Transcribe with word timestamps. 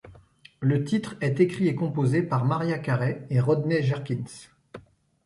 Le 0.61 0.83
titre 0.83 1.15
est 1.21 1.39
écrit 1.41 1.67
et 1.67 1.75
composé 1.75 2.23
par 2.23 2.43
Mariah 2.43 2.79
Carey 2.79 3.27
et 3.29 3.39
Rodney 3.39 3.83
Jerkins. 3.83 4.47